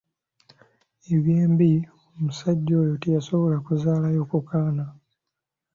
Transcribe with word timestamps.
Eby'embi 1.15 1.71
omusajja 2.17 2.73
oyo 2.83 2.95
teyasobola 3.01 3.57
kuzaalayo 3.65 4.21
ku 4.31 4.39
kaana, 4.49 4.85